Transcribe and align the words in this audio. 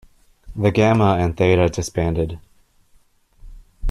The 0.55 0.71
Gamma 0.71 1.17
and 1.19 1.37
Theta 1.37 1.69
disbanded. 1.69 2.39